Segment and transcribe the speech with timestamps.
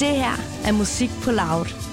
[0.00, 1.85] Det her er Musik på Loud.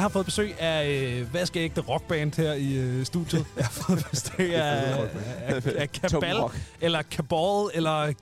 [0.00, 3.46] Jeg har fået besøg af øh, vaskeægte rockband her i øh, studiet.
[3.56, 5.08] Jeg har fået besøg af,
[5.42, 6.36] af, af Kabal,
[6.80, 8.12] eller Kabal, eller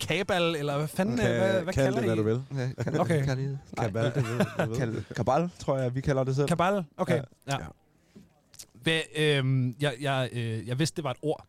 [0.00, 2.18] Kabal, eller hvad fanden, Okay, hvad, hvad kald kalder det, hvad I?
[2.18, 2.42] du vil.
[2.78, 3.22] Ja, kan, Okay.
[3.22, 3.36] okay.
[3.36, 4.24] kan Kabal, det
[4.68, 6.48] ved kabal, tror jeg, vi kalder det selv.
[6.48, 6.84] Kabal?
[6.96, 7.22] Okay, ja.
[7.46, 7.56] Ja.
[7.58, 7.66] ja.
[8.82, 11.46] Hvad, øhm, jeg, jeg, øh, jeg vidste, det var et ord.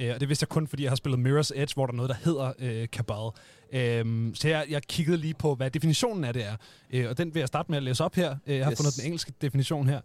[0.00, 1.96] Øh, og det vidste jeg kun, fordi jeg har spillet Mirror's Edge, hvor der er
[1.96, 3.30] noget, der hedder øh, kabal.
[3.72, 6.56] Øhm, så jeg, jeg kiggede lige på, hvad definitionen af det er.
[6.90, 8.36] Øh, og den vil jeg starte med at læse op her.
[8.46, 8.78] Øh, jeg har Yes.
[8.78, 10.00] fundet den engelske definition her.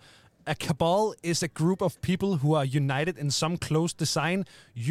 [0.45, 4.43] A cabal is a group of people who are united in some close design,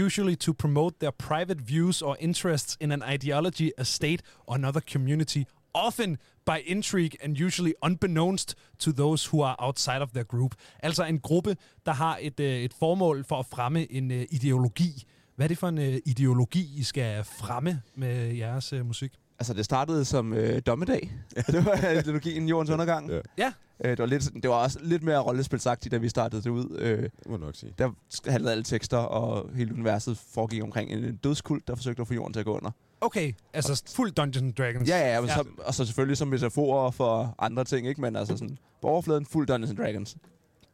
[0.03, 4.81] usually to promote their private views or interests in an ideology, a state, or another
[4.93, 5.45] community,
[5.75, 10.55] often by intrigue and usually unbeknownst to those who are outside of their group.
[10.83, 11.57] Altså en gruppe,
[11.87, 15.03] der har et, øh, et formål for at fremme en øh, ideologi.
[15.37, 19.13] Hvad er det for en øh, ideologi, I skal fremme med jeres øh, musik?
[19.43, 21.13] Altså, det startede som øh, dommedag.
[21.47, 23.11] det var ideologien Jordens undergang.
[23.11, 23.21] Ja.
[23.39, 23.53] Ja.
[23.85, 26.77] Øh, det, var lidt, det var også lidt mere rollespilsagtigt, da vi startede det ud.
[26.79, 27.75] Øh, Det må nok sige.
[27.79, 27.91] der
[28.31, 32.33] handlede alle tekster, og hele universet foregik omkring en dødskult, der forsøgte at få jorden
[32.33, 32.71] til at gå under.
[33.01, 34.89] Okay, altså fuld Dungeons and Dragons.
[34.89, 35.27] Ja, ja, Ja.
[35.29, 38.01] Så, og så selvfølgelig som metaforer for andre ting, ikke?
[38.01, 40.17] Men altså sådan, på overfladen fuld Dungeons and Dragons.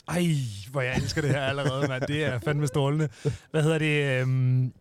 [0.08, 0.27] Ej,
[0.70, 2.02] hvor jeg elsker det her allerede, mand.
[2.08, 3.08] Det er fandme strålende.
[3.50, 4.20] Hvad hedder det?
[4.20, 4.72] Øhm,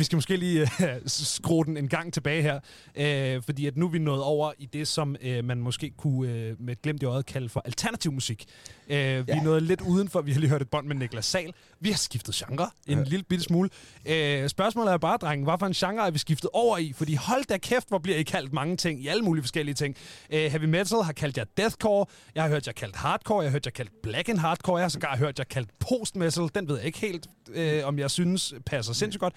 [0.00, 2.60] vi skal måske lige øh, skrue den en gang tilbage her,
[2.94, 6.30] øh, fordi at nu er vi nået over i det, som øh, man måske kunne
[6.32, 8.44] øh, med et glimt i øjet kalde for alternativ musik.
[8.88, 9.42] Øh, Vi er Ja.
[9.42, 11.52] nået lidt udenfor, vi har lige hørt et bånd med Niklas Sal.
[11.80, 13.04] Vi har skiftet genre en Ja.
[13.04, 13.70] lille bitte smule.
[14.06, 16.92] Øh, spørgsmålet er bare, drengen, hvad for en genre er vi skiftet over i?
[16.96, 19.96] Fordi hold da kæft, hvor bliver I kaldt mange ting, i alle mulige forskellige ting.
[20.30, 23.52] Øh, heavy metal har kaldt jer deathcore, jeg har hørt jer kaldt hardcore, jeg har
[23.52, 26.48] hørt jer kaldt black and hardcore, jeg har sågar hørt jer kaldt post-metal.
[26.54, 29.34] Den ved jeg ikke helt, øh, om jeg synes passer sindssygt godt.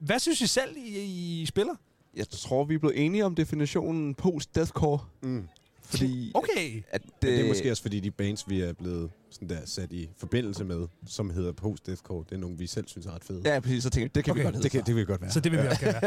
[0.00, 1.74] Hvad synes I selv, I, I spiller?
[2.16, 4.98] Jeg tror, vi er blevet enige om definitionen post-deathcore.
[5.22, 5.48] Mm.
[5.82, 6.82] Fordi Okay.
[6.90, 9.92] at, Men det er måske også fordi, de bands, vi er blevet sådan der sat
[9.92, 13.24] i forbindelse med, som hedder Post Deathcore, det er nogle, vi selv synes er ret
[13.24, 13.42] fede.
[13.44, 13.82] Ja, præcis.
[13.82, 15.30] Så tænker jeg, det kan Okay, vi godt det, kan, det vil godt være.
[15.30, 16.00] Så det vil vi også gerne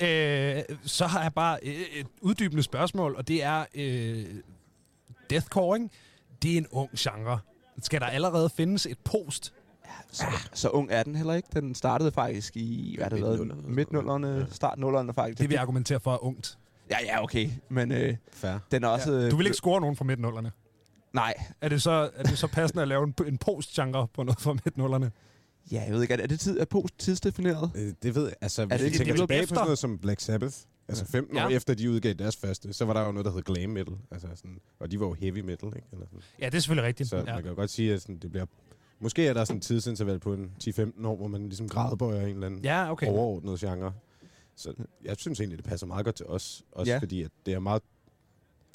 [0.00, 0.58] være.
[0.70, 4.24] øh, så har jeg bare øh, et uddybende spørgsmål, og det er øh,
[5.30, 5.88] deathcore, ikke?
[6.42, 7.38] Det er en ung genre.
[7.82, 9.52] Skal der allerede findes et post?
[10.12, 11.48] Så, så ung er den heller ikke.
[11.52, 13.74] Den startede faktisk i, hvad det været, Midt-nullerne.
[13.74, 15.38] midt-nullerne, start-nullerne faktisk.
[15.38, 16.58] Det vil jeg argumentere for er ungt.
[16.90, 17.50] Ja, ja, okay.
[17.68, 18.58] Men øh, Fair.
[18.70, 19.12] den er også...
[19.12, 20.52] øh, Du vil ikke score nogen fra midt-nullerne.
[21.12, 21.34] Nej.
[21.60, 24.52] Er det så, er det så passende at lave en, en post-genre på noget fra
[24.52, 25.10] midt-nullerne?
[25.72, 27.70] Ja, jeg ved ikke, er det tid, er post tidsdefineret?
[27.74, 28.32] Øh, det ved jeg.
[28.40, 29.54] Altså, hvis det vi ikke- tænker er tilbage efter?
[29.54, 30.56] på sådan noget som Black Sabbath,
[30.88, 31.46] altså 15 Ja.
[31.46, 33.94] år efter de udgav deres første, så var der jo noget, der hed glam metal.
[34.10, 35.88] Altså sådan, og de var jo heavy metal, ikke?
[35.92, 36.20] Eller sådan.
[36.40, 37.08] Ja, det er selvfølgelig rigtigt.
[37.08, 37.24] Så ja.
[37.24, 38.46] man kan jo godt sige, at sådan, det bliver...
[39.02, 42.28] Måske er der sådan en tidsinterval på en 10-15 år, hvor man ligesom gradbøjer en
[42.34, 43.06] eller anden ja, okay.
[43.08, 43.92] overordnet genre.
[44.56, 44.74] Så
[45.04, 46.64] jeg synes egentlig, det passer meget godt til os.
[46.72, 46.98] Også Ja.
[46.98, 47.82] fordi, at det er meget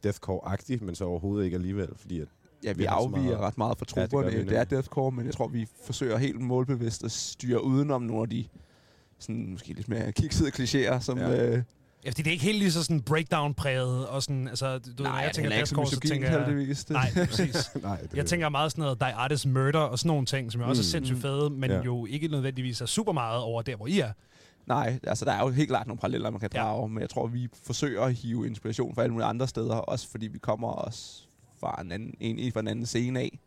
[0.07, 1.89] deathcore-agtigt, men så overhovedet ikke alligevel.
[1.95, 2.27] Fordi at,
[2.63, 4.31] Ja, vi Vi afviger meget- ret meget fra Ja, trupperne.
[4.31, 8.01] vi det, det er deathcore, men jeg tror, vi forsøger helt målbevidst at styre udenom
[8.01, 8.45] nogle af de
[9.19, 11.17] sådan, måske lidt mere kiksede klichéer, som...
[11.17, 11.47] Ja.
[11.57, 11.63] Øh,
[12.05, 15.11] Ja, fordi det er ikke helt lige så sådan breakdown-præget, og sådan, altså, du ved,
[15.11, 16.45] nej, jeg den tænker er deathcore, så tænker jeg...
[16.45, 16.89] heldigvis.
[16.89, 17.69] Nej, præcis.
[17.81, 20.61] nej, det Jeg tænker meget sådan noget Die Artist Murder og sådan nogle ting, som
[20.61, 20.87] jo også er Mm.
[21.05, 21.81] sindssygt fede, men Ja.
[21.81, 24.11] jo ikke nødvendigvis er super meget over der, hvor I er.
[24.67, 26.59] Nej, altså der er jo helt klart nogle paralleller, man kan Ja.
[26.59, 30.09] drage, men jeg tror, vi forsøger at hive inspiration fra alle mulige andre steder, også
[30.09, 31.21] fordi vi kommer også
[31.59, 33.39] fra en anden, en, en fra en anden scene af.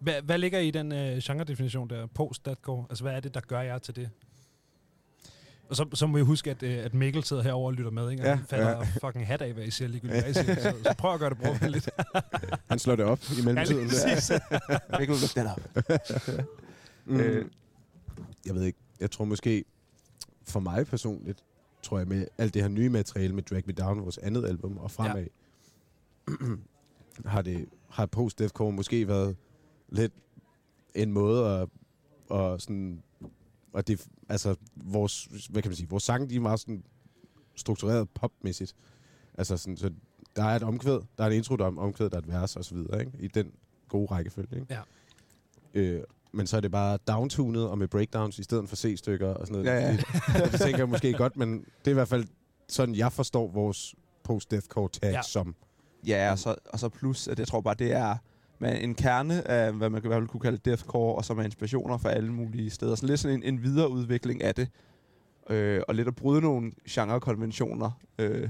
[0.00, 2.84] Hvad, hvad ligger i den øh, genre-definition der, post-deathcore?
[2.90, 4.10] Altså, hvad er det, der gør jer til det?
[5.72, 8.10] Og så, så må vi huske, at, øh, at Mikkel sidder herovre og lytter med,
[8.10, 8.22] ikke?
[8.22, 9.08] Og Ja, han falder ja.
[9.08, 10.54] fucking hat af, hvad I siger ligegyldigt, hvad I siger.
[10.54, 11.90] Så, så prøv at gøre det brugervenligt.
[12.70, 13.86] Han slår det op i mellemtiden.
[13.86, 14.30] Ja, lige præcis.
[14.98, 15.60] Mikkel, luk den op.
[17.04, 17.20] Mm.
[17.20, 17.46] Øh.
[18.46, 18.78] Jeg ved ikke.
[19.00, 19.64] Jeg tror måske,
[20.48, 21.44] for mig personligt,
[21.82, 24.78] tror jeg med alt det her nye materiale med Drag Me Down, vores andet album,
[24.78, 25.26] og fremad,
[27.26, 29.36] har det har post deathcore måske været
[29.88, 30.12] lidt
[30.94, 31.68] en måde at,
[32.38, 33.02] at sådan
[33.72, 36.84] og det, altså vores, hvad kan man sige, vores sange, de er meget sådan
[37.54, 38.74] struktureret popmæssigt.
[39.38, 39.90] Altså sådan, så
[40.36, 42.28] der er et omkvæd, der er en intro, der er et omkvæd, der er et
[42.28, 43.12] vers og så videre, ikke?
[43.18, 43.52] I den
[43.88, 44.66] gode rækkefølge, ikke?
[44.74, 44.80] Ja.
[45.74, 46.02] Øh,
[46.32, 49.62] men så er det bare downtunet og med breakdowns i stedet for C-stykker og sådan
[49.62, 49.80] noget.
[49.80, 49.92] Ja, ja.
[49.92, 52.24] Det, det tænker jeg måske godt, men det er i hvert fald
[52.68, 53.94] sådan, jeg forstår vores
[54.24, 55.10] post-deathcore tag Ja.
[55.10, 55.22] ja.
[55.22, 55.54] som.
[56.06, 58.16] Ja, og så, og så plus, at jeg tror bare, det er
[58.62, 61.38] med en kerne af, hvad man kan i hvert fald kunne kalde deathcore, og som
[61.38, 62.94] er inspirationer fra alle mulige steder.
[62.94, 64.68] Så lidt sådan en, en videreudvikling af det.
[65.50, 67.90] Øh, og lidt at bryde nogle genrekonventioner.
[68.18, 68.48] Øh,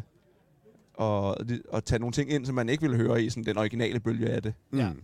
[0.94, 1.36] og,
[1.68, 4.28] og tage nogle ting ind, som man ikke ville høre i sådan den originale bølge
[4.28, 4.54] af det.
[4.72, 4.92] Ja.
[4.92, 5.02] Mm.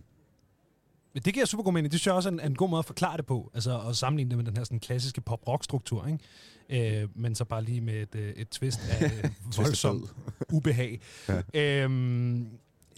[1.13, 1.91] Men det giver super god mening.
[1.91, 3.51] Det synes jeg også er en, en god måde at forklare det på.
[3.53, 6.07] Altså at sammenligne det med den her sådan, klassiske pop-rock-struktur.
[6.07, 7.01] Ikke?
[7.01, 10.07] Øh, men så bare lige med et, øh, et twist af øh, voldsom
[10.51, 11.01] ubehag.
[11.53, 11.83] Ja.
[11.83, 12.47] Øhm,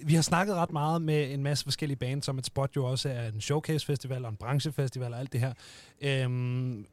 [0.05, 3.09] vi har snakket ret meget med en masse forskellige bands, som et spot jo også
[3.09, 5.53] er en showcase-festival og en branchefestival og alt det her.
[6.01, 6.85] Øhm,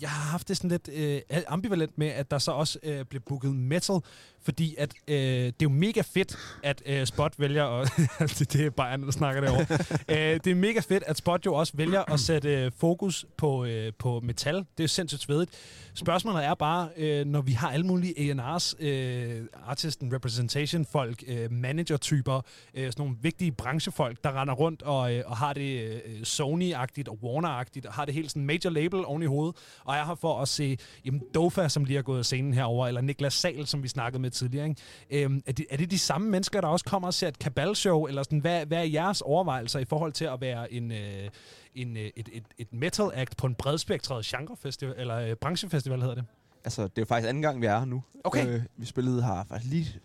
[0.00, 3.20] jeg har haft det sådan lidt øh, ambivalent med, at der så også øh, blev
[3.20, 4.00] booket metal,
[4.46, 7.86] fordi at øh, det er jo mega fedt, at øh, Spot vælger, og
[8.18, 9.66] det, det er Bayern, der snakker derovre.
[10.32, 13.64] øh, det er mega fedt, at Spot jo også vælger at sætte øh, fokus på,
[13.64, 14.54] øh, på metal.
[14.54, 15.50] Det er jo sindssygt svedigt.
[15.94, 21.52] Spørgsmålet er bare, øh, når vi har alle mulige A&R's, øh, artist representation folk, øh,
[21.52, 22.40] manager-typer,
[22.74, 27.08] øh, sådan nogle vigtige branchefolk, der render rundt og, øh, og har det øh, Sony-agtigt
[27.08, 30.14] og Warner-agtigt, og har det helt sådan major label oven i hovedet, og jeg har
[30.14, 33.66] for at se jamen, Dofa, som lige har gået af scenen herover eller Niklas Sal,
[33.66, 34.68] som vi snakkede med tidligere.
[34.68, 35.24] Ikke?
[35.24, 38.06] Øhm, er, det, er det de samme mennesker, der også kommer og ser et kabalshow,
[38.06, 41.28] eller sådan, hvad, hvad er jeres overvejelser i forhold til at være en, øh,
[41.74, 46.14] en, øh, et, et, et metal act på en bredspektret genrefestival, eller øh, branchefestival hedder
[46.14, 46.24] det?
[46.64, 48.02] Altså, det er jo faktisk anden gang, vi er her nu.
[48.24, 48.48] Okay.
[48.48, 50.00] Øh, vi spillede her faktisk lige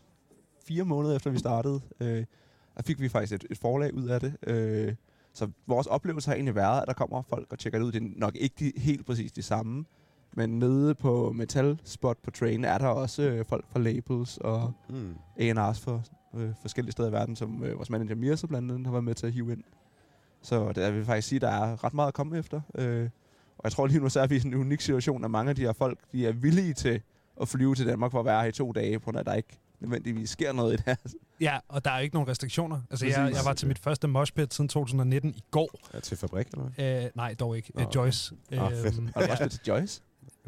[0.68, 1.82] fire måneder efter, vi startede.
[2.00, 2.26] Øh,
[2.78, 4.38] der fik vi faktisk et, et forlag ud af det.
[4.48, 4.96] Øh,
[5.34, 7.92] så vores oplevelse har egentlig været, at der kommer folk og tjekker det ud.
[7.92, 9.86] Det er nok ikke de, helt præcis de samme.
[10.34, 14.74] Men nede på Metal Spot på Train er der også øh, folk fra labels og
[14.90, 15.16] Mm.
[15.40, 16.04] A&R's for
[16.36, 19.16] øh, forskellige steder i verden, som øh, vores manager Mirza blandt andet har været med
[19.16, 19.64] til at hive ind.
[20.42, 22.62] Så der vil jeg faktisk sige, at der er ret meget at komme efter.
[22.76, 23.10] Øh,
[23.58, 25.56] og jeg tror lige nu, så er vi i en unik situation, at mange af
[25.56, 27.02] de her folk, de er villige til
[27.42, 29.26] at flyve til Danmark for at være her i to dage, på grund af, at
[29.26, 30.96] der ikke nødvendigvis sker noget i det her.
[31.42, 32.82] Ja, og der er ikke nogen restriktioner.
[32.92, 33.38] Altså, jeg, Præcis.
[33.38, 35.70] jeg var til mit første moshpit siden 2019 i går.
[35.94, 37.04] Ja, til fabrik, eller hvad?
[37.06, 37.72] Øh, nej, dog ikke.
[37.76, 38.36] Nå, Uh, Joyce.
[38.52, 38.98] Ah, fedt.
[38.98, 40.02] Øhm, Og det var også til Joyce.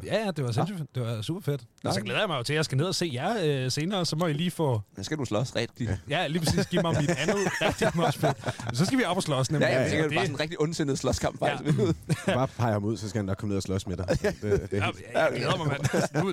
[0.04, 0.94] Ja, ja, det var sindssygt fedt.
[0.94, 1.62] Det var super fedt.
[1.84, 3.70] Og så glæder jeg mig jo til, at jeg skal ned og se jer øh,
[3.70, 4.80] senere, så må I lige få...
[4.96, 5.90] Der skal du slås rigtigt.
[5.90, 8.30] Ja, Ja, lige præcis give mig mit andet rigtige moshpit.
[8.72, 9.66] Så skal vi op og slås nemlig.
[9.66, 11.54] ja, ja, ja, ja, det er bare sådan en rigtig ondsindet slåskamp, Ja.
[11.56, 11.78] faktisk.
[12.26, 12.34] Ja.
[12.34, 14.06] Bare pege ham ud, så skal han nok komme ned og slås med dig.
[14.08, 16.22] Det, det, det er ja, helt, jeg glæder mig, mand.
[16.24, 16.32] Nu,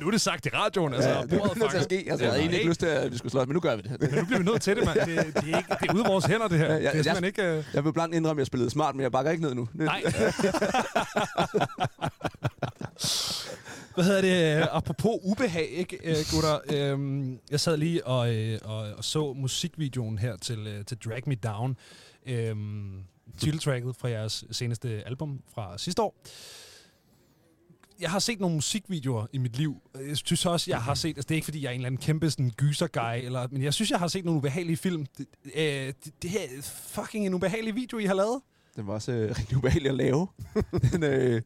[0.00, 1.08] nu er det sagt i radioen, altså.
[1.10, 1.96] Ja, det er nødt til at ske.
[2.10, 3.82] Altså, jeg havde egentlig ikke lyst til, at vi skulle slås, men nu gør vi
[3.82, 3.96] det.
[4.00, 4.98] Men nu bliver vi nødt til det, mand.
[4.98, 5.16] Det, det,
[5.52, 6.66] er, ikke, det er ude af vores hænder, det her.
[6.66, 7.42] Ja, ja, det er jeg- ikke...
[7.42, 7.64] Øh...
[7.74, 9.68] Jeg vil blankt indrømme, at jeg spillede smart, men jeg bakker ikke ned nu.
[9.74, 10.02] Nej.
[13.94, 14.62] Hvad hedder det?
[14.62, 16.58] Øh, apropos ubehag, ikke, øh, gutter?
[16.72, 21.22] Øhm, jeg sad lige og, øh, og, og så musikvideoen her til, øh, til Drag
[21.26, 21.76] Me Down.
[22.26, 23.02] Øhm,
[23.38, 26.16] titeltracket fra jeres seneste album fra sidste år.
[28.00, 29.76] Jeg har set nogle musikvideoer i mit liv.
[30.08, 31.08] Jeg synes også, jeg har set...
[31.08, 33.62] Altså, det er ikke, fordi jeg er en eller anden kæmpe sådan, gyser-guy, eller, men
[33.62, 35.06] jeg synes, jeg har set nogle ubehagelige film.
[35.18, 35.62] Det, øh,
[36.04, 38.40] det, det her er fucking en ubehagelig video, I har lavet.
[38.76, 40.28] Den var også øh, rigtig ubehagelig at lave.
[40.92, 41.42] den, øh,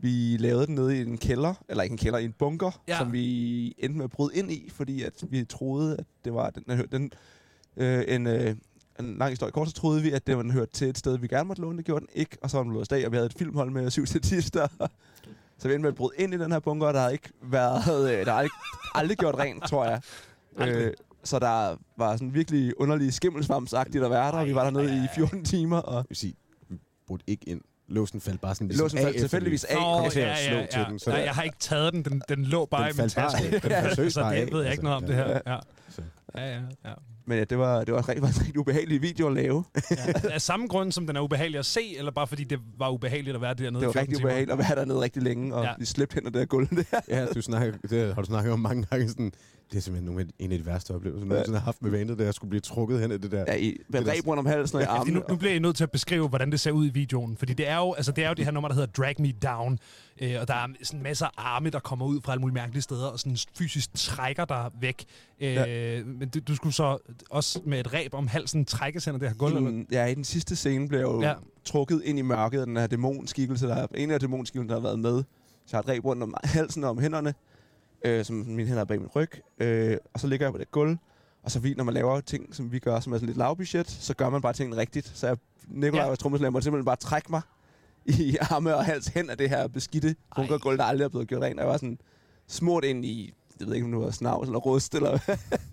[0.00, 2.98] vi lavede den nede i en kælder, eller ikke en kælder, i en bunker, Ja.
[2.98, 6.50] som vi endte med at bryde ind i, fordi at vi troede, at det var
[6.50, 7.10] den, den,
[7.76, 8.56] øh, en, øh,
[9.00, 11.18] en lang historie kort, så troede vi, at det var den hørte til et sted,
[11.18, 11.76] vi gerne måtte låne.
[11.78, 13.70] Det gjorde den ikke, og så var den blevet dag, og vi havde et filmhold
[13.70, 14.68] med syv statister.
[15.58, 17.28] så vi endte med at bryde ind i den her bunker, og der har ikke
[17.42, 18.54] været, øh, der har ikke,
[18.94, 20.00] aldrig gjort rent, tror jeg.
[20.56, 20.82] Aldrig.
[20.82, 20.92] Øh,
[21.24, 24.44] så der var sådan virkelig underlige skimmelsvamsagtigt at være der.
[24.44, 26.34] Vi var dernede i 14 timer, og Jeg vil sige,
[26.68, 26.76] vi
[27.06, 27.60] brugte ikke ind.
[27.90, 30.02] Låsen faldt bare sådan ligesom Låsen af faldt efter tilfældigvis vi af.
[30.02, 30.98] kom til at slå til den.
[30.98, 32.02] Så Nej, jeg har ikke taget den.
[32.04, 33.54] Den, den lå bare Den i min faldt bare taske.
[33.54, 33.60] af.
[33.82, 35.32] Den forsøgte så det af, ved jeg ikke noget om, det altså.
[35.46, 35.52] her.
[35.54, 35.58] Ja.
[36.42, 36.92] Ja, ja, ja.
[37.26, 39.64] Men ja, det var, det var rigtig, var en rigtig ubehagelig video at lave.
[39.90, 39.96] ja.
[40.30, 43.34] Af samme grund, som den er ubehagelig at se, eller bare fordi det var ubehageligt
[43.36, 44.26] at være dernede Det var 14 rigtig timer?
[44.28, 45.68] ubehageligt at være dernede rigtig længe, og Ja.
[45.68, 45.74] ja.
[45.78, 47.00] vi slæbte hen ad det her gulv der.
[47.08, 49.08] Ja, du snakker, det har du snakket om mange gange.
[49.08, 49.32] Sådan,
[49.72, 51.90] det er simpelthen nogle af, en af de værste oplevelser, jeg nogensinde har haft med
[51.90, 53.44] bandet, da jeg skulle blive trukket hen i det der.
[53.48, 55.32] Ja, i, med reb rundt om halsen og i Ja, fordi nu, armene.
[55.34, 57.36] nu bliver I nødt til at beskrive, hvordan det ser ud i videoen.
[57.36, 59.32] Fordi det er jo, altså, det er jo det her nummer, der hedder Drag Me
[59.32, 59.78] Down.
[60.20, 62.82] Øh, og der er sådan masser af arme, der kommer ud fra alle mulige mærkelige
[62.82, 65.04] steder, og sådan fysisk trækker dig væk.
[65.40, 66.02] Øh, Ja.
[66.04, 66.98] Men du, du skulle så
[67.30, 69.52] også med et ræb om halsen trækkes hen ad det her gulv.
[69.54, 69.70] I eller?
[69.70, 71.28] den, ja, i den sidste scene blev jeg jo Ja.
[71.28, 71.34] ja.
[71.64, 74.82] trukket ind i mørket af den her dæmonskikkelse, der er en af dæmonskikkelsen, der har
[74.82, 75.22] været med.
[75.66, 77.34] Så jeg har et reb rundt om halsen og om hænderne,
[78.04, 79.30] øh, som mine hænder er bag min ryg.
[79.58, 80.96] Øh, og så ligger jeg på det gulv.
[81.42, 83.90] Og så fordi, når man laver ting, som vi gør, som er sådan lidt lavbudget,
[83.90, 85.12] så gør man bare tingene rigtigt.
[85.14, 85.36] Så jeg,
[85.68, 86.10] Nikolaj Ja.
[86.10, 87.40] og trommeslager måtte simpelthen bare trække mig
[88.04, 91.42] i arme og hals hen af det her beskidte bunkergulv, der aldrig er blevet gjort
[91.42, 91.58] rent.
[91.60, 91.98] Og jeg var sådan
[92.46, 95.18] smurt ind i, jeg ved ikke, om det var snavs eller rust, eller.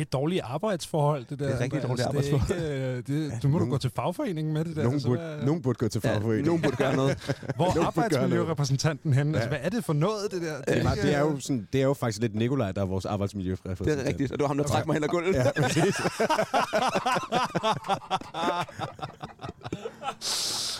[0.00, 1.46] Det er dårlige arbejdsforhold, det der.
[1.46, 3.90] Det er rigtig dårlige Det er ikke, øh, det, du må nogen- du gå til
[3.96, 4.82] fagforeningen med det der.
[4.82, 6.46] Nogen altså, burde, hvad- nogen burde gå til Ja, fagforeningen.
[6.46, 7.18] nogen burde gøre noget.
[7.56, 9.38] Hvor er arbejdsmiljørepræsentanten henne?
[9.38, 9.48] Altså, Ja.
[9.48, 10.60] hvad er det for noget, det der?
[10.60, 12.80] Det er, bare, det, er ikke, jo sådan, det er jo faktisk lidt Nikolaj, der
[12.82, 13.98] er vores arbejdsmiljørepræsentant.
[13.98, 15.34] Det er rigtigt, og det var ham, der trak mig hen ad gulvet.
[15.34, 15.94] Ja, præcis.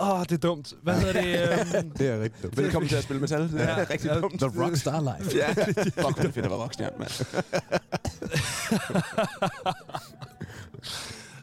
[0.00, 0.72] Åh, oh, det er dumt.
[0.82, 1.76] Hvad hedder det?
[1.78, 2.56] øhm, Det er rigtig dumt.
[2.56, 3.42] Velkommen til at spille metal.
[3.52, 4.20] Det er Ja, rigtig ja.
[4.20, 4.40] dumt.
[4.40, 5.36] The Rockstar Life.
[5.38, 7.10] Ja, fuck, det er fedt at være rockstjerne, mand.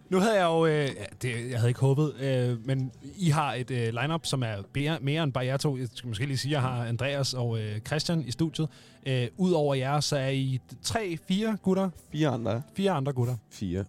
[0.10, 0.88] Nu havde jeg jo, øh, ja,
[1.22, 4.98] det, jeg havde ikke håbet, øh, men I har et øh, lineup som er mere,
[5.02, 5.78] mere end bare jer to.
[5.78, 8.70] Jeg skal måske lige sige, at jeg har Andreas og øh, Christian i studiet.
[9.06, 12.62] Øh, Udover jer, så er I tre, fire gutter, Fire andre.
[12.76, 13.36] fire andre gutter.
[13.52, 13.86] Fire.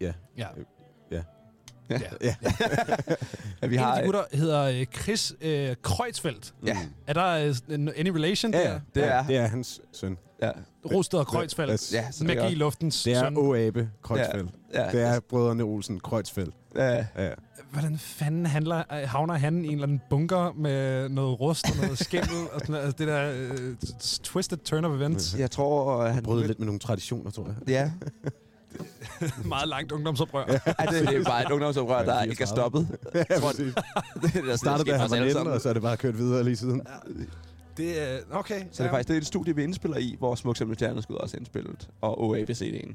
[0.00, 0.12] Ja.
[0.38, 0.46] Ja.
[1.92, 2.26] Ja.
[2.26, 2.34] ja.
[2.42, 2.52] Ja.
[3.62, 3.92] Ja, vi Vi en har...
[3.94, 6.54] af de gutter hedder øh, Chris øh, Kreutzfeldt.
[6.66, 7.26] Ja, Er der
[7.68, 8.70] øh, en- any relation Ja, der?
[8.72, 8.78] ja.
[8.94, 9.26] det er...
[9.26, 10.18] Det er hans søn.
[10.42, 10.50] Ja,
[10.94, 11.92] Rosted og Kreutzfeldt.
[11.92, 13.36] ja så det Magi i er, luftens Det er søn.
[13.36, 14.50] O-Abe Kreutzfeldt.
[14.74, 16.54] ja, Det er brødrene Olsen Kreutzfeldt.
[16.76, 17.30] ja, Ja.
[17.72, 21.76] Hvordan fanden handler, øh, havner han i en eller anden bunker med noget rust og
[21.82, 22.50] noget skimmel?
[22.52, 23.76] og sådan, altså det der øh,
[24.22, 25.36] twisted turn of events.
[25.38, 26.22] jeg tror, at han...
[26.22, 27.54] Brød lidt med nogle traditioner, tror jeg.
[27.68, 27.90] Ja,
[29.44, 30.44] Meget langt ungdomsoprør.
[30.48, 32.98] ja det, det er bare et ungdomsoprør, der ikke er stoppet.
[33.14, 33.74] Ja, tror, det,
[34.34, 36.56] er der Startede, da han var 19, og så er det bare kørt videre lige
[36.56, 36.82] siden.
[37.76, 38.60] Det er, okay.
[38.72, 41.16] Så det er faktisk det er et studie, vi indspiller i, hvor Smuk som Stjerneskud
[41.16, 42.94] også er indspillet, og OABCD'en.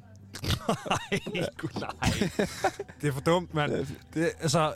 [0.67, 1.19] Nej,
[1.61, 2.29] gud, nej.
[3.01, 3.87] Det er for dumt, mand.
[4.13, 4.73] Det, altså,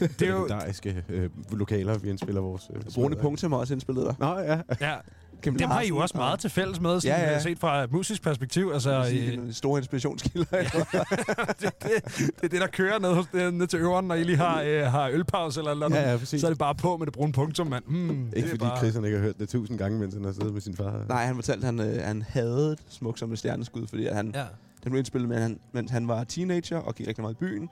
[0.00, 0.36] øh, det er jo...
[0.36, 2.70] Legendariske øh, lokaler, vi indspiller vores...
[2.74, 3.16] Øh, Brune.
[3.16, 4.14] Punktum er også indspillet der.
[4.18, 4.60] Nå, ja.
[4.80, 4.96] Ja,
[5.42, 7.32] Kim dem har I jo også og- meget til fælles med, sådan, Ja, ja, ja.
[7.32, 7.40] ja.
[7.40, 8.70] set fra et musisk perspektiv.
[8.74, 10.44] Altså, Sige, øh, er store inspirationskilder.
[11.60, 11.82] det, det,
[12.16, 14.82] det er det, der kører ned, hos, ned til øveren, når I lige har, øh,
[14.82, 15.94] har ølpause eller noget.
[15.94, 16.40] Ja, ja, præcis.
[16.40, 17.84] så er det bare på med det brune punktum, mand.
[17.86, 18.76] Mm, Ikke er fordi bare...
[18.78, 21.04] Chris han ikke har hørt det tusind gange, mens han har siddet med sin far.
[21.08, 24.40] Nej, han fortalte, at han, øh, han havde Smuk som Stjerneskud, fordi at han, Ja.
[24.84, 27.68] den blev indspillet, mens han, mens han var teenager og gik rigtig meget i byen.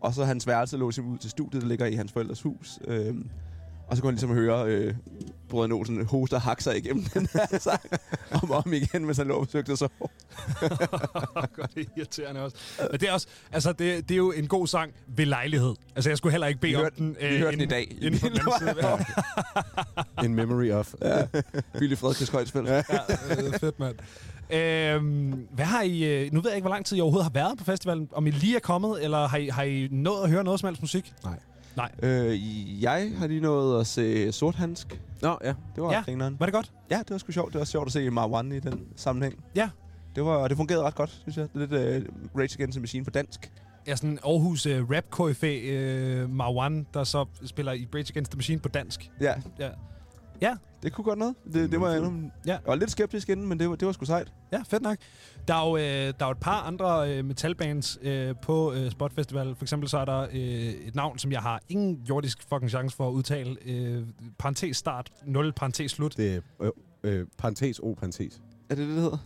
[0.00, 2.78] Og så hans værelse lå simpelthen ud til studiet, der ligger i hans forældres hus.
[2.88, 3.28] Øhm,
[3.88, 4.94] og så kunne han ligesom høre øh,
[5.48, 7.80] brødrene Olsen hoste og hakke sig igennem den her sang
[8.42, 9.90] om og om igen, mens han lå og forsøgte at sove.
[11.56, 12.56] Godt, det er irriterende også.
[12.90, 15.74] Men det er også, altså det, det er jo en god sang ved lejlighed.
[15.96, 17.16] Altså jeg skulle heller ikke bede Vi om hørte- den.
[17.20, 17.96] vi hørte den i dag.
[18.00, 20.94] Inden for den In memory of.
[21.02, 21.26] Ja.
[21.78, 22.68] Billy Frederiks Højtsfeldt.
[22.68, 22.78] Ja.
[22.78, 23.96] øh, fedt mand.
[24.50, 27.32] Øhm, hvad har I, øh, nu ved jeg ikke, hvor lang tid I overhovedet har
[27.32, 28.08] været på festivalen.
[28.12, 30.66] Om I lige er kommet, eller har I, har I nået at høre noget som
[30.66, 31.12] helst musik?
[32.02, 35.00] Øh, jeg har lige nået at se Sort Handsk.
[35.22, 35.48] Nå, ja.
[35.74, 35.96] Det var Ja.
[35.96, 36.02] ja.
[36.02, 36.36] grineren.
[36.40, 36.72] Var det godt?
[36.90, 37.52] Ja, det var sgu sjovt.
[37.52, 39.34] Det var sjovt at se Marwan i den sammenhæng.
[39.56, 39.68] Ja.
[40.14, 41.48] Det, var, det fungerede ret godt, synes jeg.
[41.54, 41.78] Lidt uh,
[42.40, 43.52] Rage Against the Machine på dansk.
[43.86, 45.46] Ja, sådan Aarhus uh, rap KFA
[46.24, 49.10] uh, Marwan, der så spiller i Rage Against the Machine på dansk.
[49.20, 49.68] Ja, Ja,
[50.40, 51.34] ja, det kunne godt noget.
[51.52, 52.02] Det, det var, jeg,
[52.46, 52.50] Ja.
[52.52, 54.32] jeg var lidt skeptisk inden, men det var, det var sgu sejt.
[54.52, 54.96] ja fedt nok.
[55.48, 58.90] Der er jo, øh, der er jo et par andre øh, metalbands øh, på øh,
[58.90, 59.54] Spot Festival.
[59.56, 60.38] For eksempel så er der øh,
[60.88, 63.56] et navn, som jeg har ingen jordisk fucking chance for at udtale.
[63.66, 64.06] Øh,
[64.38, 66.16] parentes start, 0 parentes slut.
[66.16, 66.70] Det er øh,
[67.02, 68.40] øh, parentes O, parentes.
[68.70, 69.18] Er det det, det hedder?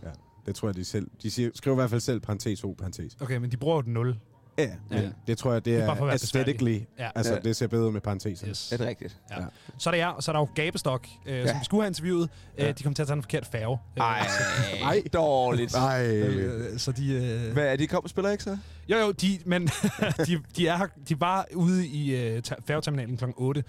[0.45, 1.07] Det tror jeg, de selv...
[1.23, 3.17] De siger, skriver i hvert fald selv parentes O, parentes.
[3.21, 4.17] Okay, men de bruger jo et 0.
[4.61, 5.09] Ja, men Ja.
[5.27, 6.79] det tror jeg, det, Det er er, bare for at være aesthetically.
[6.99, 7.09] Ja.
[7.15, 7.39] Altså, Ja.
[7.39, 8.49] det ser bedre ud med parenteser.
[8.49, 8.71] Yes.
[8.71, 9.17] Er det rigtigt?
[9.31, 9.41] Ja.
[9.41, 9.45] Ja.
[9.77, 11.47] Så er der jer, og så er der jo Gabestok, øh, ja.
[11.47, 12.29] Som vi skulle have interviewet.
[12.57, 12.71] Øh, Ja.
[12.71, 13.77] de kom til at tage en forkert færge.
[13.97, 14.27] Øh, Ej,
[14.83, 15.03] Ej.
[15.13, 15.73] dårligt.
[15.73, 16.07] Nej.
[16.07, 17.13] Øh, så de...
[17.13, 18.57] Øh, Hvad er de kom og spiller ikke så?
[18.89, 19.67] Jo, jo, de, men
[20.27, 23.25] de, de, er de var ude i øh, færgeterminalen kl.
[23.37, 23.63] 8.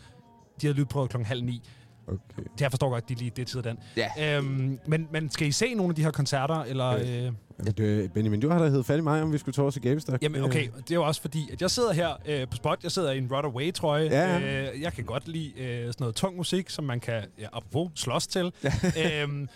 [0.60, 1.16] De havde lydprøvet kl.
[1.22, 1.62] halv ni.
[2.08, 2.42] Okay.
[2.54, 3.78] Det jeg forstår godt, de lige det tid den.
[3.96, 4.36] Ja.
[4.36, 6.62] Øhm, men, men skal I se nogle af de her koncerter?
[6.62, 7.32] Eller, øh,
[7.66, 9.72] Ja, det, Benjamin, du har da heddet fat i mig, om vi skulle tage os
[9.72, 10.22] til Gabestok.
[10.22, 12.78] jamen okay, det er jo også fordi, at jeg sidder her øh, på spot.
[12.82, 14.04] Jeg sidder i en Rod Away trøje.
[14.04, 14.70] Ja.
[14.72, 17.90] Øh, jeg kan godt lide øh, sådan noget tung musik, som man kan, ja, apropos,
[18.00, 18.52] slås til.
[19.22, 19.48] øhm,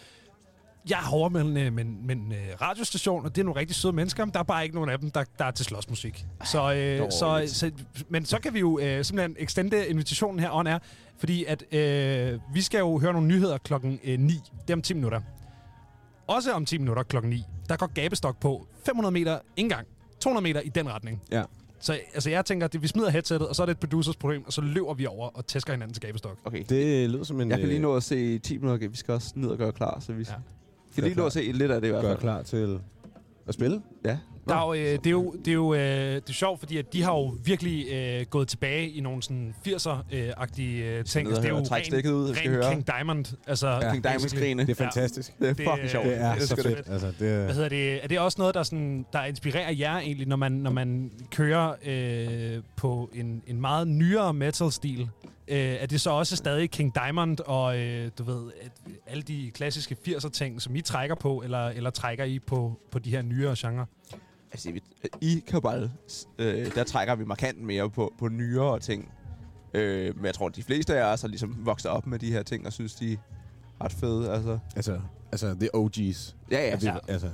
[0.90, 3.44] jeg er over med en, øh, med, en- med en øh, radiostation, og det er
[3.44, 5.50] nogle rigtig søde mennesker, men der er bare ikke nogen af dem, der, der er
[5.50, 6.26] til slåsmusik.
[6.44, 7.70] Så, øh, så, så,
[8.08, 10.78] men så kan vi jo øh, simpelthen extende invitationen her on er,
[11.18, 14.32] fordi at øh, vi skal jo høre nogle nyheder klokken øh, 9.
[14.62, 15.20] Det er om 10 minutter.
[16.26, 19.86] Også om 10 minutter klokken 9, der går gabestok på 500 meter indgang,
[20.20, 21.22] 200 meter i den retning.
[21.32, 21.42] Ja.
[21.80, 24.46] Så altså, jeg tænker, at vi smider headsettet, og så er det et producers problem,
[24.46, 26.38] og så løber vi over og tæsker hinanden til gabestok.
[26.44, 26.64] Okay.
[26.68, 27.50] Det lyder som en...
[27.50, 28.88] Jeg kan lige øh, nå at se 10 minutter.
[28.88, 30.34] Vi skal også ned og gøre klar, så vi Ja.
[30.94, 32.20] kan lige nå at se lidt af det i hvert gøre fald.
[32.20, 32.80] klar til
[33.48, 33.82] at spille.
[34.04, 34.18] Ja.
[34.48, 35.80] Der er jo, øh, det er jo, det er jo øh,
[36.14, 39.54] det er sjovt, fordi at de har jo virkelig øh, gået tilbage i nogle sådan
[39.68, 41.28] 80'er-agtige øh, ting.
[41.28, 42.72] og det er jo træk stikket ud, skal ren høre.
[42.72, 43.24] King Diamond.
[43.46, 43.80] Altså, Ja.
[43.80, 44.28] King Diamond basically.
[44.38, 44.66] skrigene.
[44.66, 44.86] Det er Ja.
[44.86, 45.38] fantastisk.
[45.38, 46.06] Det er Det- fucking sjovt.
[46.06, 46.66] Det er det er så fedt.
[46.76, 46.88] fedt.
[46.90, 48.04] Altså, det Hvad er, hedder det?
[48.04, 51.74] Er det også noget, der, sådan, der inspirerer jer egentlig, når man, når man kører
[51.86, 55.08] øh, på en, en meget nyere metal-stil?
[55.48, 58.70] Øh, er det så også stadig King Diamond og øh, du ved, at,
[59.06, 63.10] alle de klassiske 80'er-ting, som I trækker på, eller, eller trækker I på, på de
[63.10, 63.86] her nyere genre?
[64.56, 64.82] Altså, vi-
[65.20, 65.90] i Kabal,
[66.38, 69.12] øh, der trækker vi markant mere på, på nyere ting.
[69.74, 72.32] Øh, men jeg tror, at de fleste af os har ligesom vokset op med de
[72.32, 73.16] her ting, og synes, de er
[73.84, 74.30] ret fede.
[74.32, 75.00] Altså, altså,
[75.32, 76.34] altså, the OG's.
[76.50, 76.96] ja, ja, vi, Ja.
[77.08, 77.30] altså,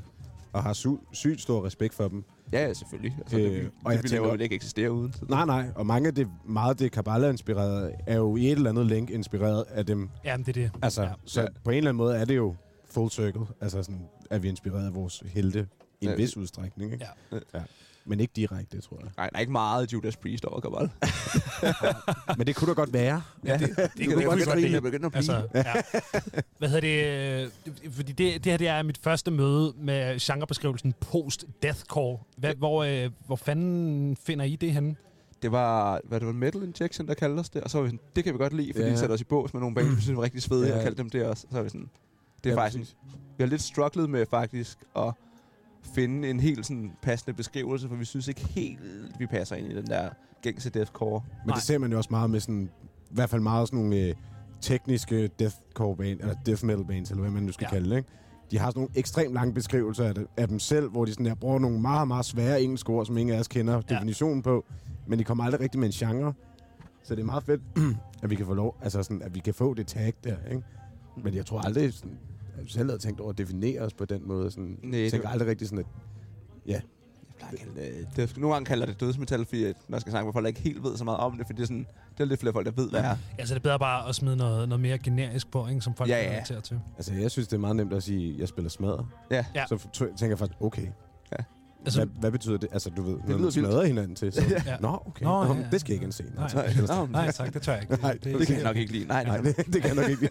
[0.52, 2.24] og har sy- sygt stor respekt for dem.
[2.52, 3.16] ja, ja selvfølgelig.
[3.20, 5.12] Altså, Øh, det, vi, og jeg det, vi tænker- laver jo ikke eksistere uden.
[5.12, 5.66] Så Nej, nej.
[5.74, 9.10] Og mange af det, meget af det Kabbalah-inspirerede, er jo i et eller andet link
[9.10, 10.08] inspireret af dem.
[10.24, 10.70] Jamen, det er det.
[10.82, 11.12] Altså, ja.
[11.24, 11.46] så Ja.
[11.64, 12.54] på en eller anden måde er det jo
[12.90, 13.46] full circle.
[13.60, 14.00] Altså sådan,
[14.30, 15.68] er vi inspireret af vores helte
[16.02, 16.16] i en Ja.
[16.16, 16.92] vis udstrækning.
[16.92, 17.06] Ikke?
[17.54, 17.60] Ja.
[18.04, 19.08] Men ikke direkte, tror jeg.
[19.16, 20.90] Nej, der er ikke meget Judas Priest over Kabal.
[22.38, 23.22] Men det kunne da godt være.
[23.44, 24.72] Ja, det, det, det kan kunne det godt blive.
[24.72, 25.34] Det begynder at blive.
[25.36, 26.42] Altså, ja.
[26.58, 26.80] Hvad hedder
[27.40, 27.84] det?
[27.84, 32.18] øh, Fordi det, det her det er mit første møde med genrebeskrivelsen post-deathcore.
[32.36, 34.96] Hvad, hvor, øh, hvor fanden finder I det henne?
[35.42, 37.62] Det var, hvad det var Metal Injection, der kaldte os det.
[37.62, 38.86] Og så var vi sådan, det kan vi godt lide, fordi Ja.
[38.88, 38.92] ja.
[38.94, 40.72] de sætter os i bås med nogle bands, vi synes var rigtig svedige, Ja.
[40.72, 40.78] ja.
[40.78, 41.46] og kaldte dem det også.
[41.50, 41.90] Så er vi sådan,
[42.44, 42.96] det er Ja, faktisk, præcis.
[43.38, 45.12] vi har lidt strugglet med faktisk at
[45.94, 48.80] finde en helt sådan passende beskrivelse, for vi synes ikke helt,
[49.18, 50.10] vi passer ind i den der
[50.42, 51.20] gængse deathcore.
[51.20, 51.54] Men Nej.
[51.54, 52.70] det ser man jo også meget med sådan,
[53.10, 54.14] i hvert fald meget sådan nogle øh,
[54.60, 57.70] tekniske deathcore band, eller death metal bands, eller hvad man nu skal Ja.
[57.70, 58.08] kalde det, ikke?
[58.50, 61.26] De har sådan nogle ekstremt lange beskrivelser af, det, af dem selv, hvor de sådan
[61.26, 63.94] der bruger nogle meget, meget svære engelske ord, som ingen af os kender Ja.
[63.94, 64.64] definitionen på,
[65.06, 66.32] men de kommer aldrig rigtig med en genre.
[67.02, 67.62] Så det er meget fedt,
[68.22, 70.62] at vi kan få lov, altså sådan, at vi kan få det tag der, ikke?
[71.24, 72.18] Men jeg tror aldrig, sådan,
[72.58, 74.50] jeg selv havde tænkt over at definere os på den måde.
[74.50, 75.86] Sådan, Nej, jeg det tænker var- aldrig rigtig sådan, at
[76.66, 76.80] Jeg
[77.38, 80.32] plejer at kalde det, nogle gange kalder det dødsmetal, fordi at man skal snakke med
[80.32, 81.86] folk, der ikke helt ved så meget om det, fordi det er, sådan,
[82.18, 83.16] det er lidt flere folk, der ved, hvad det er.
[83.38, 86.10] Altså, det er bedre bare at smide noget, noget mere generisk på, ikke, som folk
[86.10, 86.30] Ja, kan ja.
[86.36, 86.80] relatere til.
[86.96, 89.06] altså, jeg synes, det er meget nemt at sige, at jeg spiller smadret.
[89.30, 89.44] Ja.
[89.54, 89.64] Ja.
[89.66, 90.86] Så tænker jeg faktisk, okay,
[91.84, 92.68] Altså, hvad, hvad betyder det?
[92.72, 94.42] Altså, du ved, når lyder smadrer hinanden til, så...
[94.66, 94.76] Ja.
[94.80, 95.24] Nå, okay.
[95.24, 95.66] Nå, ja, ja.
[95.72, 96.24] Det skal jeg ikke se.
[96.34, 96.74] Nej.
[96.88, 98.02] Nå, nej, tak, det tør jeg ikke.
[98.02, 99.06] Nej, det, det kan jeg nok ikke lide.
[99.06, 99.52] Nej, Nej, nej.
[99.56, 100.28] det, det kan jeg nok ikke.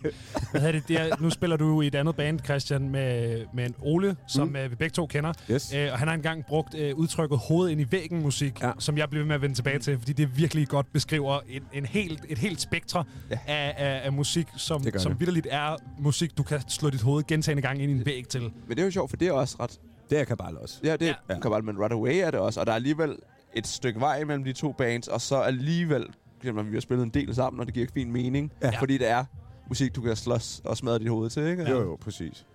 [0.51, 0.87] Hvad hedder det?
[0.87, 4.47] det er, nu spiller du i et andet band, Christian, med, med en Ole, som
[4.47, 4.53] Mm.
[4.63, 4.71] mm.
[4.71, 5.33] vi begge to kender.
[5.51, 5.73] Yes.
[5.73, 8.71] Øh, og han har engang brugt øh, udtrykket hoved ind i væggen musik, Ja.
[8.79, 11.61] som jeg bliver ved med at vende tilbage til, fordi det virkelig godt beskriver en,
[11.73, 13.37] en helt, et helt spektre Ja.
[13.47, 15.19] af, af, af musik, som, Det som det.
[15.19, 18.41] vidderligt er musik, du kan slå dit hoved gentagende gange ind i en væg til.
[18.41, 19.79] Men det er jo sjovt, for det er også ret...
[20.11, 20.79] Det er Kabal også.
[20.83, 21.13] Ja, det Ja.
[21.29, 21.39] ja.
[21.39, 23.15] kan bare, men Right Away er det også, og der er alligevel
[23.53, 26.05] et stykke vej mellem de to bands, og så alligevel,
[26.43, 28.67] jamen, vi har spillet en del sammen, og det giver ikke fin mening, Ja.
[28.73, 28.79] ja.
[28.79, 29.25] fordi det er
[29.69, 31.69] musik, du kan slås og smadre dit hoved til, ikke?
[31.69, 32.45] Jo, jo, præcis.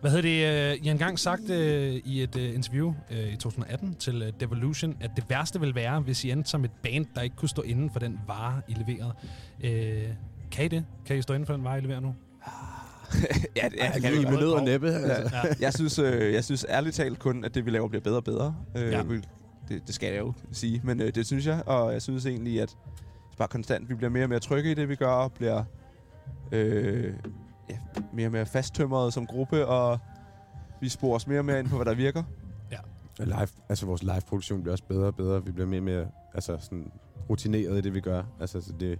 [0.00, 0.70] Hvad hedder det?
[0.72, 4.32] øh, I har engang sagt øh, i et øh, interview øh, i 2018 til øh,
[4.40, 7.48] Devolution, at det værste vil være, hvis I endte som et band, der ikke kunne
[7.48, 9.14] stå inden for den vare, I leverede.
[9.64, 10.08] Øh,
[10.50, 10.84] kan I det?
[11.06, 12.14] Kan I stå inden for den vare, I leverer nu?
[13.56, 14.88] Ja, det, ja, Ja, det kan vi med nød og næppe.
[14.90, 15.36] Altså.
[15.36, 15.54] Ja.
[15.60, 18.24] Jeg synes, øh, jeg synes ærligt talt kun, at det, vi laver, bliver bedre og
[18.24, 18.54] bedre.
[18.76, 18.88] Øh, Ja.
[18.98, 19.02] ja.
[19.68, 22.62] det, det skal jeg jo sige, men øh, det synes jeg, og jeg synes egentlig,
[22.62, 22.76] at
[23.38, 25.64] bare konstant, vi bliver mere og mere trygge i det, vi gør, bliver
[26.52, 27.14] øh,
[27.70, 27.76] ja,
[28.12, 29.98] mere og mere fasttømret som gruppe, og
[30.80, 32.22] vi sporer os mere og mere ind på, hvad der virker.
[33.20, 35.44] Og Live, altså vores live-produktion bliver også bedre og bedre.
[35.44, 36.90] Vi bliver mere og mere altså, sådan,
[37.30, 38.22] rutineret i det, vi gør.
[38.40, 38.98] Altså, så det,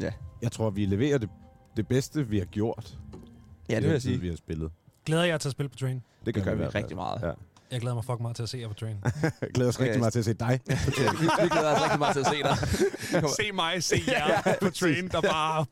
[0.00, 0.12] Ja.
[0.42, 1.28] Jeg tror, vi leverer det,
[1.76, 2.98] det bedste, vi har gjort.
[3.68, 4.20] Ja, i det vil jeg tid, sige.
[4.20, 4.70] vi har spillet.
[5.06, 6.02] Glæder jeg til at spille på Train?
[6.26, 7.22] Det Det gør vi rigtig meget.
[7.22, 7.30] Ja.
[7.70, 8.96] Jeg glæder mig fucking meget til at se jer på Train.
[9.40, 9.84] Jeg glæder os Okay.
[9.84, 10.60] rigtig meget til at se dig.
[11.20, 13.30] vi, vi glæder os rigtig meget til at se dig.
[13.40, 15.66] se mig, se jer på Train, der bare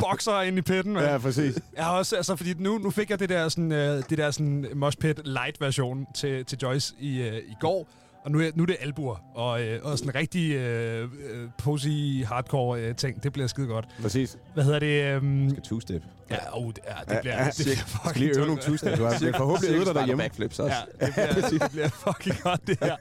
[0.00, 0.96] bokser ind i pitten.
[0.96, 1.18] ja, Ja.
[1.18, 1.58] præcis.
[1.76, 4.30] Jeg har også, altså, fordi nu, nu fik jeg det der sådan, øh, det der
[4.30, 7.88] sådan Mosh Pit light version til, til Joyce i, øh, i går.
[8.24, 11.88] Og nu er, nu er det albuer, og, øh, og sådan rigtig øh, øh, posy
[12.26, 13.22] hardcore øh, ting.
[13.22, 13.88] Det bliver skide godt.
[14.02, 14.38] Præcis.
[14.54, 15.02] Hvad hedder det?
[15.04, 16.02] Øhm, Skal two-step.
[16.30, 18.96] ja, oh, det, ja, det bliver, ja, det bliver fucking lige øve nogle two-step.
[18.98, 20.22] Du har forhåbentlig øvet dig derhjemme.
[20.22, 20.76] backflips også.
[21.00, 22.96] Ja, det bliver, det bliver fucking godt, det her.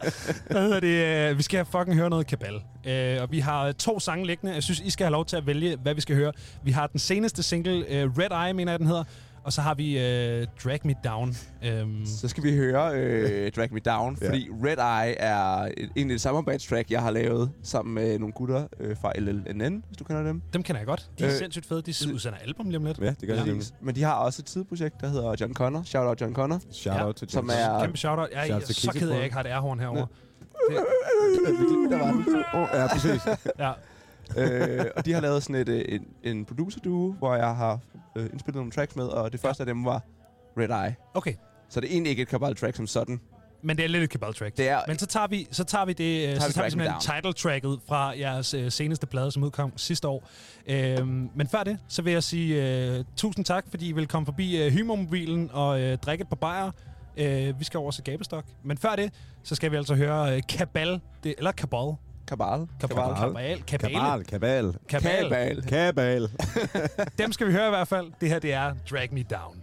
[0.52, 1.32] Hvad hedder det?
[1.32, 2.56] øh, Vi skal fucking høre noget kabal.
[2.88, 4.54] Øh, og vi har to sange liggende.
[4.54, 6.32] Jeg synes, I skal have lov til at vælge, hvad vi skal høre.
[6.64, 9.04] Vi har den seneste single, øh, Red Eye, mener jeg, den hedder.
[9.44, 11.36] Og så har vi øh, Drag Me Down.
[11.66, 14.28] Øhm, Så skal vi høre øh, Drag Me Down, Ja.
[14.28, 18.68] fordi Red Eye er et, egentlig et samarbejdstrack, jeg har lavet sammen med nogle gutter
[18.80, 20.42] øh, fra LLNN, hvis du kender dem.
[20.54, 21.10] dem kender jeg godt.
[21.20, 21.82] De er Øh, sindssygt fede.
[21.82, 23.00] De udsender album lige om lidt.
[23.00, 23.44] Ja, det gør Ja.
[23.46, 23.66] nemlig.
[23.82, 25.84] Men de har også et sideprojekt, der hedder John Connor.
[25.86, 26.60] Shout out John Connor.
[26.72, 27.66] Shout Ja, out til som James.
[27.66, 28.30] er- Kæmpe shout-out.
[28.32, 29.80] Jeg, jeg, Shout jeg out er så ked af, at jeg ikke har et airhorn
[29.80, 30.08] herovre.
[31.92, 32.44] Der var den.
[32.54, 33.22] Oh, ja, præcis.
[33.60, 33.72] Ja.
[34.38, 37.80] Øh, og de har lavet sådan et, øh, en, en producer-duo, hvor jeg har
[38.16, 40.02] øh, indspillet nogle tracks med, og det første af dem var
[40.58, 40.96] Red Eye.
[41.14, 41.34] Okay.
[41.70, 43.20] Så det er egentlig ikke et Kabal-track som sådan.
[43.64, 44.58] Men det er lidt et kabal track.
[44.58, 46.72] Det er, Men så tager vi, så tager vi det, tager så vi tager vi
[46.72, 50.30] simpelthen title tracket fra jeres øh, seneste plade, som udkom sidste år.
[50.68, 54.26] Øhm, men før det, så vil jeg sige øh, tusind tak, fordi I vil komme
[54.26, 56.72] forbi øh, Hymomobilen og øh, drikke et par bajer.
[57.18, 58.46] Øh, vi skal over til Gabestok.
[58.64, 59.14] Men før det,
[59.44, 61.96] så skal vi altså høre øh, Kabal, det, eller Kabal.
[62.32, 62.68] Kabal.
[62.80, 63.16] Kabal.
[63.16, 64.24] Kabal.
[64.24, 64.24] Kabal.
[64.24, 66.30] Kabal, kabal, Kabal.
[67.18, 68.12] Dem skal vi høre i hvert fald.
[68.22, 69.61] Det her, det er Drag Me Down.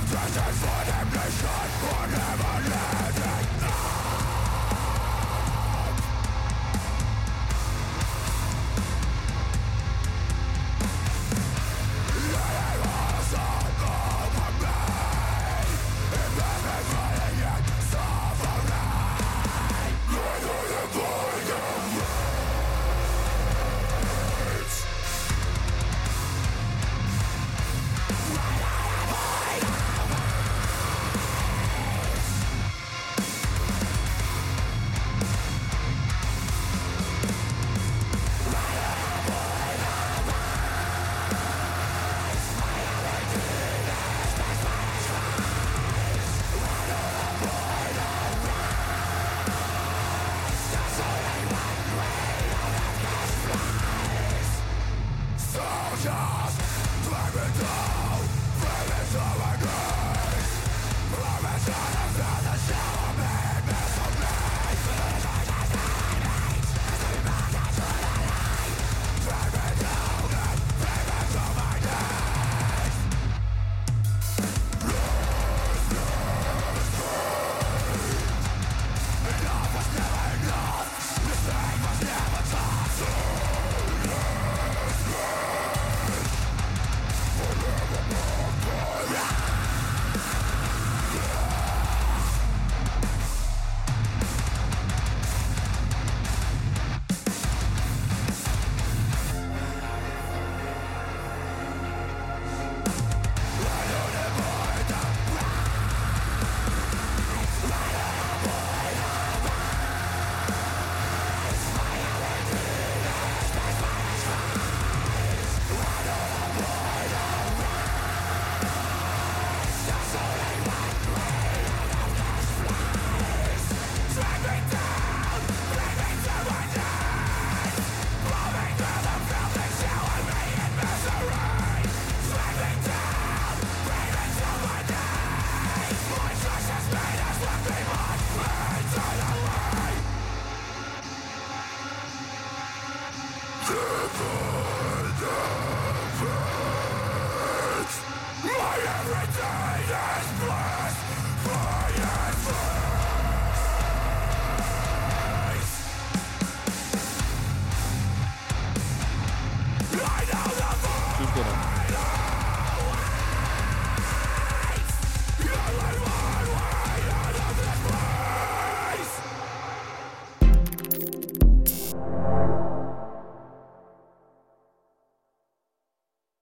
[0.00, 1.70] After this for the nation
[2.10, 3.29] never